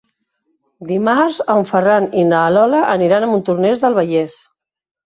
[0.91, 4.43] Dimarts en Ferran i na Lola aniran a Montornès del Vallès.